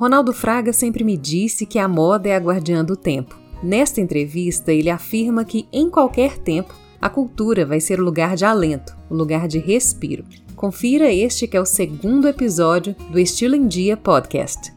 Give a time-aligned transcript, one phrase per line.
[0.00, 3.38] Ronaldo Fraga sempre me disse que a moda é a guardiã do tempo.
[3.62, 8.46] Nesta entrevista, ele afirma que em qualquer tempo, a cultura vai ser o lugar de
[8.46, 10.24] alento, o lugar de respiro.
[10.56, 14.72] Confira este que é o segundo episódio do Estilo em Dia podcast.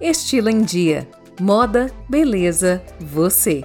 [0.00, 1.08] Estilo em Dia.
[1.40, 3.64] Moda, beleza, você.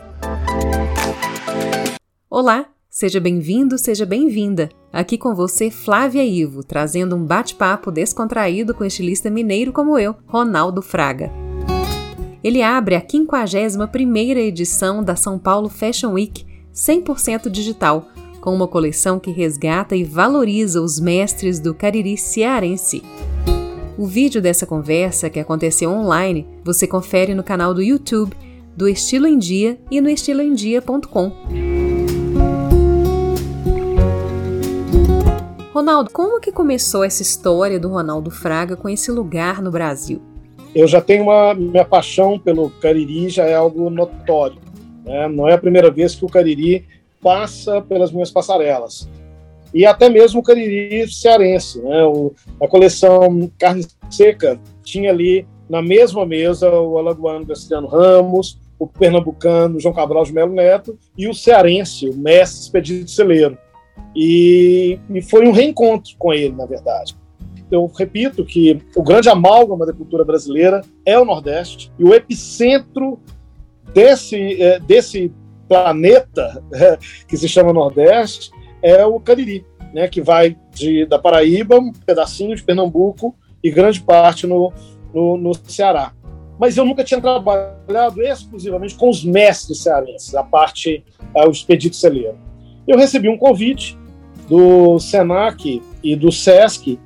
[2.32, 4.70] Olá, seja bem-vindo, seja bem-vinda.
[4.92, 10.80] Aqui com você, Flávia Ivo, trazendo um bate-papo descontraído com estilista mineiro como eu, Ronaldo
[10.80, 11.32] Fraga.
[12.44, 18.10] Ele abre a 51ª edição da São Paulo Fashion Week 100% digital,
[18.40, 23.02] com uma coleção que resgata e valoriza os mestres do Cariri cearense.
[23.98, 28.36] O vídeo dessa conversa, que aconteceu online, você confere no canal do YouTube
[28.78, 31.63] do Estilo em Dia e no estiloemdia.com.
[35.74, 40.22] Ronaldo, como que começou essa história do Ronaldo Fraga com esse lugar no Brasil?
[40.76, 44.60] Eu já tenho uma minha paixão pelo Cariri já é algo notório.
[45.04, 45.28] Né?
[45.28, 46.86] Não é a primeira vez que o Cariri
[47.20, 49.10] passa pelas minhas passarelas
[49.74, 51.82] e até mesmo o cariri cearense.
[51.82, 52.04] Né?
[52.04, 58.86] O, a coleção Carne Seca tinha ali na mesma mesa o alagoano Cristiano Ramos, o
[58.86, 63.58] pernambucano João Cabral de Melo Neto e o cearense, o mestre Expedito Celeiro.
[64.16, 67.16] E, e foi um reencontro com ele, na verdade.
[67.72, 73.20] Eu repito que o grande amálgama da cultura brasileira é o Nordeste e o epicentro
[73.94, 75.32] desse, é, desse
[75.68, 81.80] planeta é, que se chama Nordeste é o Cariri, né, que vai de, da Paraíba,
[81.80, 84.74] um pedacinho de Pernambuco e grande parte no,
[85.14, 86.14] no, no Ceará.
[86.60, 91.04] Mas eu nunca tinha trabalhado exclusivamente com os mestres cearenses, a parte,
[91.36, 92.38] uh, o Expedito Celeiro.
[92.88, 93.98] Eu recebi um convite
[94.50, 97.00] do SENAC e do SESC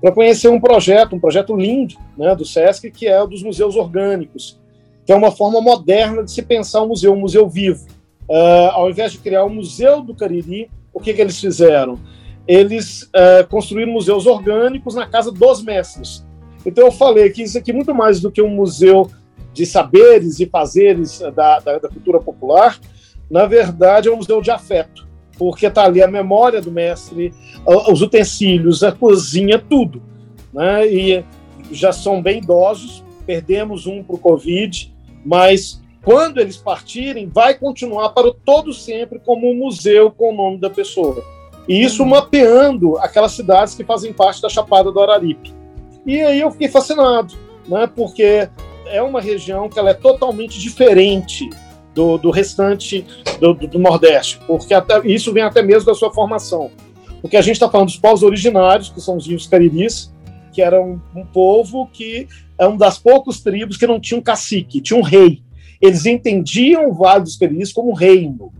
[0.00, 3.76] para conhecer um projeto, um projeto lindo né, do SESC, que é o dos museus
[3.76, 4.58] orgânicos,
[5.04, 7.86] que é uma forma moderna de se pensar um museu, um museu vivo.
[8.28, 11.98] Uh, ao invés de criar o Museu do Cariri, o que, que eles fizeram?
[12.46, 16.24] Eles uh, construíram museus orgânicos na casa dos mestres.
[16.64, 19.10] Então eu falei que isso aqui, muito mais do que um museu
[19.52, 22.78] de saberes e fazeres da, da, da cultura popular,
[23.32, 27.32] na verdade é um museu de afeto, porque está ali a memória do mestre,
[27.88, 30.02] os utensílios, a cozinha, tudo.
[30.52, 30.86] Né?
[30.86, 31.24] E
[31.70, 34.94] já são bem idosos, perdemos um para o Covid,
[35.24, 40.36] mas quando eles partirem, vai continuar para o todo sempre como um museu com o
[40.36, 41.24] nome da pessoa.
[41.66, 45.54] E isso mapeando aquelas cidades que fazem parte da Chapada do Araripe.
[46.04, 47.32] E aí eu fiquei fascinado,
[47.66, 48.46] né, porque
[48.88, 51.48] é uma região que ela é totalmente diferente
[51.94, 53.04] do, do restante
[53.40, 56.70] do, do, do, Nordeste, porque até, isso vem até mesmo da sua formação.
[57.20, 60.12] Porque a gente está falando dos povos originários, que são os índios cariris,
[60.52, 62.26] que eram um povo que
[62.58, 65.42] é um das poucas tribos que não tinha um cacique, tinha um rei
[65.82, 68.52] eles entendiam o Vale dos Perinis como um reino.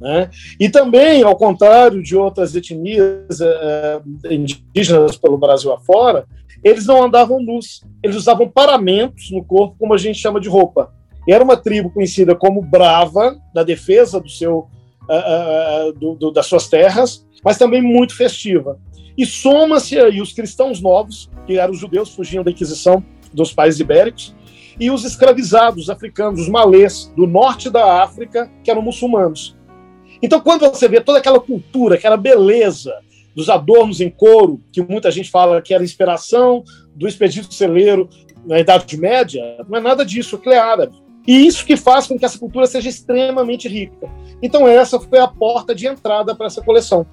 [0.00, 0.30] Né?
[0.60, 4.00] E também, ao contrário de outras etnias é,
[4.30, 6.24] indígenas pelo Brasil afora,
[6.62, 10.94] eles não andavam nus, eles usavam paramentos no corpo, como a gente chama de roupa.
[11.28, 14.60] Era uma tribo conhecida como brava, na defesa do seu,
[15.08, 18.80] uh, uh, do, do, das suas terras, mas também muito festiva.
[19.16, 23.78] E soma-se aí os cristãos novos, que eram os judeus, fugiam da Inquisição dos países
[23.78, 24.34] ibéricos,
[24.80, 29.56] e os escravizados africanos, os malês do norte da África, que eram muçulmanos.
[30.22, 32.94] Então, quando você vê toda aquela cultura, aquela beleza
[33.34, 36.64] dos adornos em couro, que muita gente fala que era inspiração
[36.94, 38.08] do expedito celeiro
[38.46, 41.07] na Idade Média, não é nada disso, aquilo é árabe.
[41.28, 44.08] E isso que faz com que essa cultura seja extremamente rica.
[44.42, 47.06] Então, essa foi a porta de entrada para essa coleção.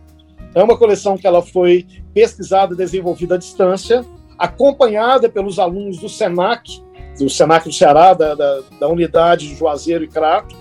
[0.53, 4.05] É uma coleção que ela foi pesquisada, desenvolvida à distância,
[4.39, 6.81] acompanhada pelos alunos do SENAC,
[7.19, 10.55] do Senac do Ceará, da, da, da unidade de Juazeiro e Crato,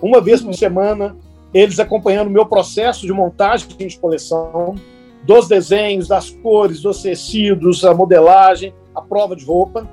[0.00, 1.14] uma vez por semana,
[1.52, 4.76] eles acompanhando o meu processo de montagem de coleção,
[5.24, 9.86] dos desenhos, das cores, dos tecidos, a modelagem, a prova de roupa,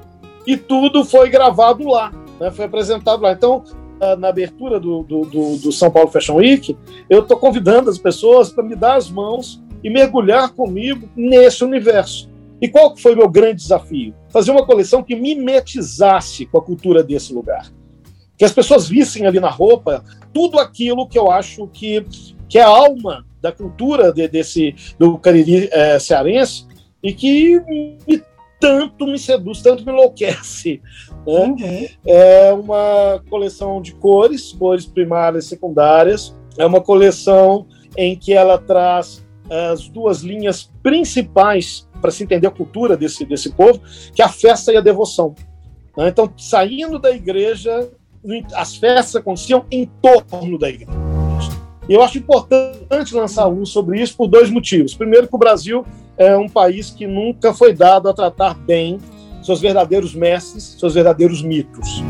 [0.47, 2.11] e tudo foi gravado lá,
[2.41, 3.31] né, foi apresentado lá.
[3.31, 3.63] Então,
[4.17, 6.75] na abertura do, do, do, do São Paulo Fashion Week,
[7.07, 12.27] eu estou convidando as pessoas para me dar as mãos e mergulhar comigo nesse universo.
[12.59, 14.13] E qual foi o meu grande desafio?
[14.29, 17.71] Fazer uma coleção que mimetizasse com a cultura desse lugar.
[18.37, 20.03] Que as pessoas vissem ali na roupa
[20.33, 22.03] tudo aquilo que eu acho que,
[22.49, 26.65] que é a alma da cultura de, desse do Cariri é, cearense
[27.03, 27.59] e que
[28.07, 28.23] me,
[28.61, 30.81] tanto me seduz, tanto me enlouquece.
[31.25, 31.45] Né?
[31.47, 31.87] Uhum.
[32.05, 36.33] É uma coleção de cores, cores primárias e secundárias.
[36.57, 37.65] É uma coleção
[37.97, 43.51] em que ela traz as duas linhas principais para se entender a cultura desse, desse
[43.51, 43.81] povo,
[44.13, 45.35] que é a festa e a devoção.
[45.97, 46.07] Né?
[46.07, 47.89] Então, saindo da igreja,
[48.55, 50.91] as festas aconteciam em torno da igreja.
[51.89, 54.93] E eu acho importante lançar luz sobre isso por dois motivos.
[54.93, 55.85] Primeiro, que o Brasil
[56.21, 58.99] é um país que nunca foi dado a tratar bem
[59.41, 62.03] seus verdadeiros mestres, seus verdadeiros mitos.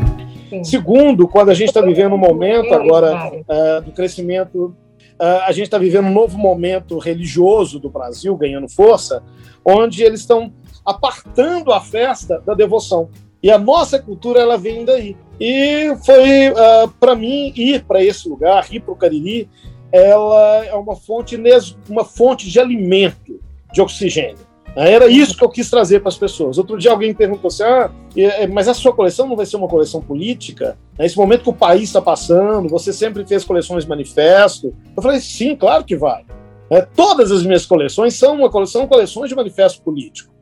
[0.50, 0.64] Sim.
[0.64, 4.76] Segundo, quando a gente está vivendo um momento agora uh, do crescimento,
[5.18, 9.22] uh, a gente está vivendo um novo momento religioso do Brasil ganhando força,
[9.64, 10.52] onde eles estão
[10.84, 13.08] apartando a festa da devoção.
[13.42, 15.16] E a nossa cultura ela vem daí.
[15.40, 19.48] E foi uh, ah, para mim ir para esse lugar, ir para o Cariri,
[19.90, 21.40] ela é uma fonte
[21.88, 23.40] uma fonte de alimento,
[23.72, 24.52] de oxigênio.
[24.74, 26.56] Era isso que eu quis trazer para as pessoas.
[26.56, 29.68] Outro dia alguém perguntou assim: ah, é, mas a sua coleção não vai ser uma
[29.68, 30.78] coleção política?
[30.98, 34.74] Nesse momento que o país está passando, você sempre fez coleções manifesto.
[34.96, 36.24] Eu falei: sim, claro que vai.
[36.70, 40.32] É, todas as minhas coleções são uma coleção, coleções de manifesto político.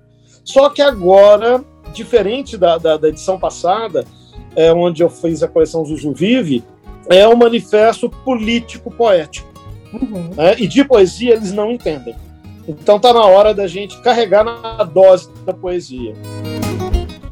[0.44, 4.04] Só que agora, diferente da, da, da edição passada,
[4.54, 6.62] é, onde eu fiz a coleção Zuzu Vive,
[7.08, 9.48] é um manifesto político poético.
[9.92, 10.30] Uhum.
[10.36, 12.14] É, e de poesia eles não entendem.
[12.70, 16.14] Então está na hora da gente carregar na dose da poesia.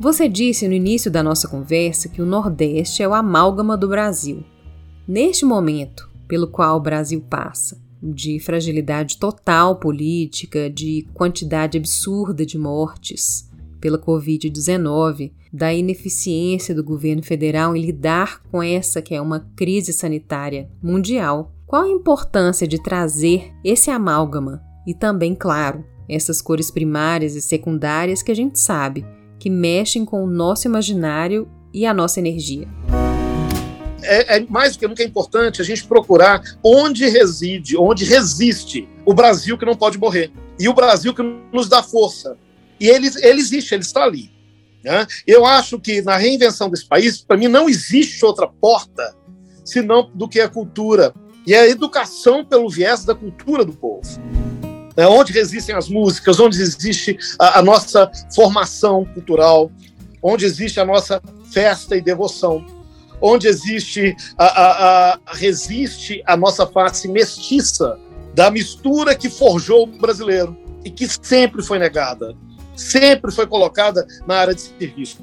[0.01, 4.43] Você disse no início da nossa conversa que o Nordeste é o amálgama do Brasil.
[5.07, 12.59] Neste momento pelo qual o Brasil passa, de fragilidade total política, de quantidade absurda de
[12.59, 13.49] mortes
[13.81, 19.93] pela Covid-19, da ineficiência do governo federal em lidar com essa que é uma crise
[19.93, 21.55] sanitária mundial.
[21.65, 28.23] Qual a importância de trazer esse amálgama e também, claro, essas cores primárias e secundárias
[28.23, 29.05] que a gente sabe
[29.39, 32.67] que mexem com o nosso imaginário e a nossa energia.
[34.01, 39.13] É, é, mais do que nunca importante a gente procurar onde reside, onde resiste o
[39.13, 40.33] Brasil que não pode morrer.
[40.59, 42.39] E o Brasil que nos dá força.
[42.81, 44.31] E ele, ele existe, ele está ali.
[44.83, 45.07] Né?
[45.27, 49.15] Eu acho que na reinvenção desse país, para mim, não existe outra porta
[49.67, 51.13] senão do que a cultura
[51.47, 54.01] e a educação pelo viés da cultura do povo
[54.99, 59.71] né, onde resistem as músicas, onde existe a, a nossa formação cultural,
[60.21, 61.23] onde existe a nossa
[61.53, 62.67] festa e devoção,
[63.21, 67.97] onde existe a, a, a, resiste a nossa face mestiça
[68.35, 72.35] da mistura que forjou o brasileiro e que sempre foi negada,
[72.75, 75.19] sempre foi colocada na área de serviço.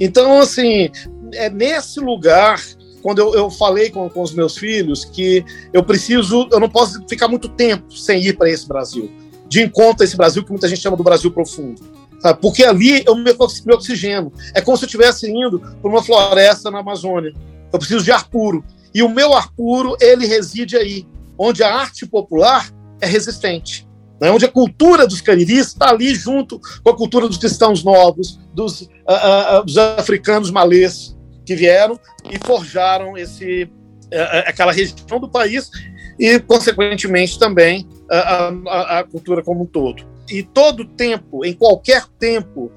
[0.00, 0.90] Então, assim,
[1.34, 2.60] é nesse lugar
[3.02, 7.02] quando eu, eu falei com, com os meus filhos que eu preciso, eu não posso
[7.08, 9.10] ficar muito tempo sem ir para esse Brasil,
[9.48, 11.80] de encontro a esse Brasil que muita gente chama do Brasil profundo.
[12.20, 12.40] Sabe?
[12.40, 14.32] Porque ali eu me, me oxigeno.
[14.54, 17.32] É como se eu estivesse indo para uma floresta na Amazônia.
[17.72, 18.64] Eu preciso de ar puro.
[18.92, 21.06] E o meu ar puro, ele reside aí,
[21.38, 22.68] onde a arte popular
[23.00, 23.86] é resistente.
[24.20, 24.30] Né?
[24.30, 28.82] Onde a cultura dos cariris está ali junto com a cultura dos cristãos novos, dos,
[28.82, 31.16] uh, uh, dos africanos malês,
[31.48, 31.98] que vieram
[32.30, 33.70] e forjaram esse,
[34.10, 35.70] é, é, aquela região do país
[36.18, 40.04] e, consequentemente, também a, a, a cultura como um todo.
[40.30, 42.70] E todo tempo, em qualquer tempo,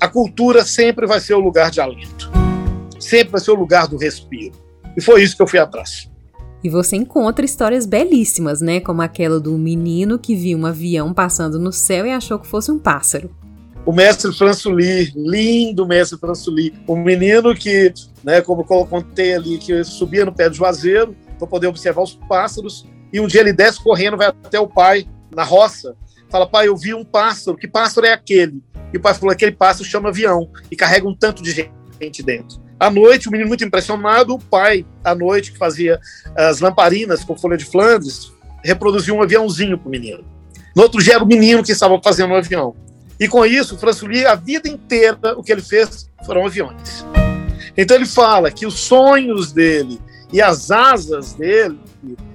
[0.00, 2.28] a cultura sempre vai ser o lugar de alento,
[2.98, 4.56] sempre vai ser o lugar do respiro.
[4.96, 6.10] E foi isso que eu fui atrás.
[6.64, 8.80] E você encontra histórias belíssimas, né?
[8.80, 12.72] Como aquela do menino que viu um avião passando no céu e achou que fosse
[12.72, 13.30] um pássaro
[13.88, 17.90] o mestre François, lindo mestre François, um menino que,
[18.22, 22.12] né, como eu contei ali, que subia no pé do juazeiro para poder observar os
[22.28, 25.96] pássaros, e um dia ele desce correndo, vai até o pai na roça,
[26.28, 28.62] fala, pai, eu vi um pássaro, que pássaro é aquele?
[28.92, 31.50] E o pai falou, aquele pássaro chama avião, e carrega um tanto de
[31.98, 32.60] gente dentro.
[32.78, 35.98] À noite, o menino muito impressionado, o pai, à noite, que fazia
[36.36, 40.22] as lamparinas com folha de Flandres, reproduziu um aviãozinho para o menino.
[40.76, 42.76] No outro dia era o menino que estava fazendo o avião.
[43.18, 47.04] E com isso, François, a vida inteira, o que ele fez foram aviões.
[47.76, 50.00] Então ele fala que os sonhos dele
[50.32, 51.78] e as asas dele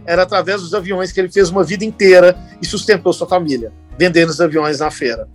[0.05, 4.29] era através dos aviões que ele fez uma vida inteira e sustentou sua família, vendendo
[4.29, 5.27] os aviões na feira.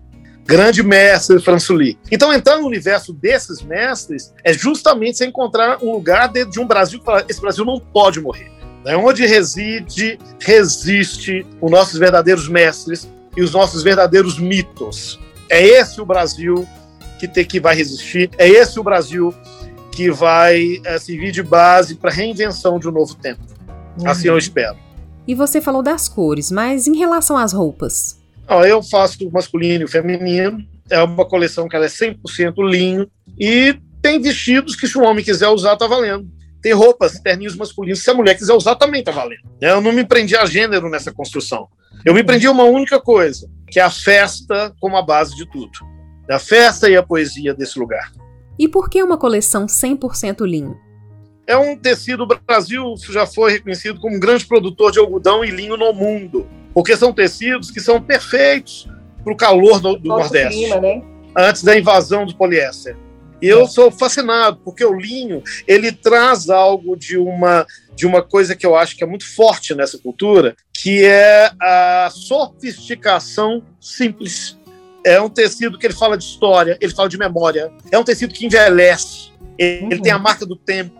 [0.44, 1.96] Grande mestre François.
[2.10, 6.66] Então, entrar no universo desses mestres é justamente você encontrar um lugar dentro de um
[6.66, 8.50] Brasil que esse Brasil não pode morrer.
[8.86, 15.20] É onde reside, resiste os nossos verdadeiros mestres e os nossos verdadeiros mitos.
[15.48, 16.66] É esse o Brasil
[17.18, 19.34] que, tem, que vai resistir, é esse o Brasil
[19.92, 23.40] que vai é, servir de base para a reinvenção de um novo tempo.
[23.98, 24.08] Uhum.
[24.08, 24.76] Assim eu espero.
[25.26, 28.18] E você falou das cores, mas em relação às roupas?
[28.66, 34.20] eu faço masculino e feminino, é uma coleção que ela é 100% linho e tem
[34.20, 36.26] vestidos que se o homem quiser usar, tá valendo.
[36.60, 39.42] Tem roupas, terninhos masculinos, se a mulher quiser usar, também tá valendo.
[39.60, 41.68] Eu não me prendi a gênero nessa construção.
[42.04, 45.48] Eu me prendi a uma única coisa, que é a festa como a base de
[45.50, 45.70] tudo.
[46.28, 48.12] A festa e a poesia desse lugar.
[48.58, 50.76] E por que uma coleção 100% linho?
[51.46, 55.50] É um tecido, o Brasil já foi reconhecido como um grande produtor de algodão e
[55.50, 58.86] linho no mundo, porque são tecidos que são perfeitos
[59.24, 61.02] para o calor do, do Nordeste, clima, né?
[61.36, 62.96] antes da invasão do poliéster.
[63.40, 68.56] E eu sou fascinado, porque o linho, ele traz algo de uma, de uma coisa
[68.56, 74.58] que eu acho que é muito forte nessa cultura, que é a sofisticação simples.
[75.04, 77.72] É um tecido que ele fala de história, ele fala de memória.
[77.92, 79.32] É um tecido que envelhece.
[79.56, 80.02] Ele, uhum.
[80.02, 80.98] tem a marca do tempo.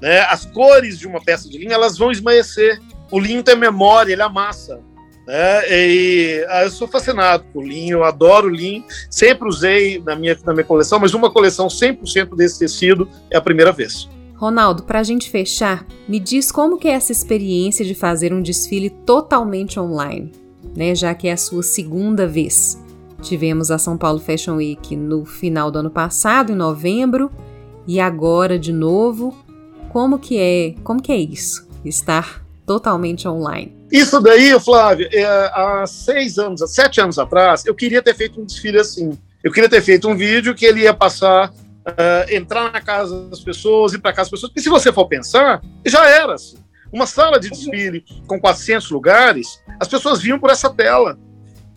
[0.00, 0.20] Né?
[0.20, 2.80] As cores de uma peça de linho, elas vão esmaecer.
[3.10, 4.80] O linho tem memória, ele amassa.
[5.26, 5.62] Né?
[5.68, 10.52] E ah, eu sou fascinado por linho, eu adoro linho, sempre usei na minha, na
[10.52, 14.08] minha coleção, mas uma coleção 100% desse tecido é a primeira vez.
[14.36, 18.42] Ronaldo, para a gente fechar, me diz como que é essa experiência de fazer um
[18.42, 20.30] desfile totalmente online,
[20.76, 20.94] né?
[20.94, 22.78] Já que é a sua segunda vez.
[23.22, 27.30] Tivemos a São Paulo Fashion Week no final do ano passado, em novembro,
[27.86, 29.34] e agora de novo.
[29.88, 30.74] Como que é?
[30.84, 31.66] Como que é isso?
[31.82, 33.74] Estar totalmente online.
[33.90, 38.40] Isso daí, Flávio, é, há seis anos, há sete anos atrás, eu queria ter feito
[38.40, 39.16] um desfile assim.
[39.42, 43.40] Eu queria ter feito um vídeo que ele ia passar, uh, entrar na casa das
[43.40, 44.50] pessoas, ir para casa das pessoas.
[44.50, 46.58] Porque se você for pensar, já era assim.
[46.92, 51.16] Uma sala de desfile com 400 lugares, as pessoas vinham por essa tela.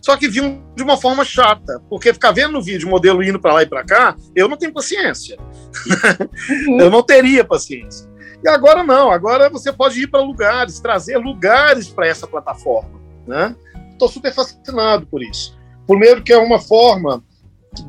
[0.00, 3.38] Só que vinham de uma forma chata, porque ficar vendo no vídeo o modelo indo
[3.38, 5.36] para lá e para cá, eu não tenho paciência.
[6.66, 6.80] Uhum.
[6.80, 8.09] eu não teria paciência.
[8.42, 13.00] E agora não, agora você pode ir para lugares, trazer lugares para essa plataforma.
[13.26, 13.54] Né?
[13.92, 15.58] Estou super fascinado por isso.
[15.86, 17.22] Primeiro que é uma forma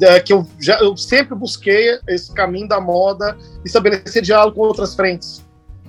[0.01, 4.93] é, que eu, já, eu sempre busquei esse caminho da moda, estabelecer diálogo com outras
[4.93, 5.43] frentes.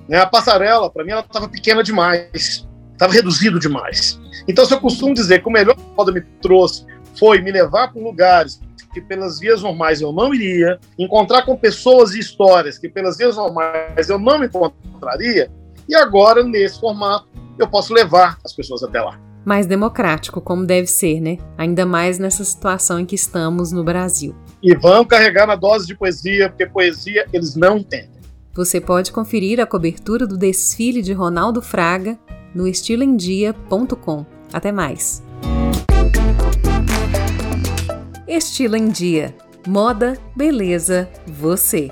[0.07, 0.17] Né?
[0.17, 4.19] A passarela, para mim, ela estava pequena demais, estava reduzido demais.
[4.47, 6.85] Então, se eu costumo dizer que o melhor que a moda me trouxe
[7.19, 8.59] foi me levar para lugares
[8.93, 13.35] que pelas vias normais eu não iria, encontrar com pessoas e histórias que pelas vias
[13.35, 15.49] normais eu não me encontraria,
[15.87, 17.27] e agora, nesse formato,
[17.59, 19.19] eu posso levar as pessoas até lá.
[19.45, 21.37] Mais democrático, como deve ser, né?
[21.57, 24.33] Ainda mais nessa situação em que estamos no Brasil.
[24.61, 28.21] E vão carregar na dose de poesia, porque poesia eles não entendem.
[28.53, 32.17] Você pode conferir a cobertura do desfile de Ronaldo Fraga
[32.55, 34.25] no estiloemdia.com.
[34.53, 35.23] Até mais!
[38.35, 39.35] Estilo em Dia.
[39.67, 41.91] Moda, beleza, você.